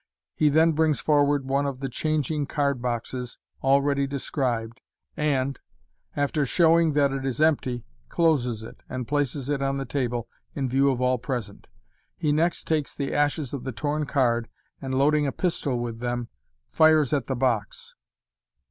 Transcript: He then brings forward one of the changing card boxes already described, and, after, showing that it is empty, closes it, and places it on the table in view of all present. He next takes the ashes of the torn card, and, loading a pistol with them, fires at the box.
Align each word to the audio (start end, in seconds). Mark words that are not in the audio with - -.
He 0.33 0.49
then 0.49 0.71
brings 0.71 0.99
forward 0.99 1.45
one 1.45 1.67
of 1.67 1.79
the 1.79 1.87
changing 1.87 2.47
card 2.47 2.81
boxes 2.81 3.37
already 3.61 4.07
described, 4.07 4.81
and, 5.15 5.59
after, 6.15 6.43
showing 6.43 6.93
that 6.93 7.11
it 7.13 7.23
is 7.23 7.39
empty, 7.39 7.85
closes 8.09 8.63
it, 8.63 8.81
and 8.89 9.07
places 9.07 9.47
it 9.47 9.61
on 9.61 9.77
the 9.77 9.85
table 9.85 10.27
in 10.55 10.67
view 10.67 10.89
of 10.89 11.01
all 11.01 11.19
present. 11.19 11.69
He 12.17 12.31
next 12.31 12.63
takes 12.63 12.95
the 12.95 13.13
ashes 13.13 13.53
of 13.53 13.63
the 13.63 13.71
torn 13.71 14.07
card, 14.07 14.49
and, 14.81 14.97
loading 14.97 15.27
a 15.27 15.31
pistol 15.31 15.77
with 15.77 15.99
them, 15.99 16.29
fires 16.71 17.13
at 17.13 17.27
the 17.27 17.35
box. 17.35 17.93